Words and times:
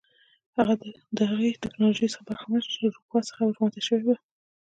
د 1.17 1.19
هغې 1.31 1.49
ټکنالوژۍ 1.63 2.07
څخه 2.13 2.23
برخمن 2.29 2.59
شول 2.63 2.71
چې 2.73 2.79
له 2.85 2.89
اروپا 2.93 3.19
څخه 3.29 3.41
ور 3.43 3.55
ماته 3.61 3.81
شوې 3.87 4.03
وه. 4.05 4.17